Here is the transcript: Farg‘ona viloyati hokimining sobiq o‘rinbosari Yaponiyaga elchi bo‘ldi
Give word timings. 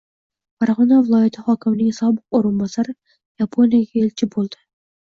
Farg‘ona 0.63 0.97
viloyati 1.09 1.43
hokimining 1.49 1.93
sobiq 1.99 2.41
o‘rinbosari 2.41 2.99
Yaponiyaga 3.45 4.07
elchi 4.07 4.35
bo‘ldi 4.37 4.67